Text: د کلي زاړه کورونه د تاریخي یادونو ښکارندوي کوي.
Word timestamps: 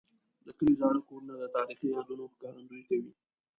د 0.45 0.47
کلي 0.57 0.73
زاړه 0.81 0.99
کورونه 1.07 1.33
د 1.37 1.43
تاریخي 1.57 1.87
یادونو 1.95 2.23
ښکارندوي 2.33 2.83
کوي. 2.89 3.11